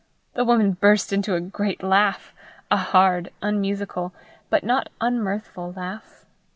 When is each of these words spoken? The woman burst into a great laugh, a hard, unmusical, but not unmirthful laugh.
The 0.33 0.43
woman 0.43 0.71
burst 0.71 1.13
into 1.13 1.35
a 1.35 1.39
great 1.39 1.83
laugh, 1.83 2.33
a 2.71 2.77
hard, 2.77 3.29
unmusical, 3.43 4.13
but 4.49 4.63
not 4.63 4.89
unmirthful 4.99 5.73
laugh. 5.77 6.25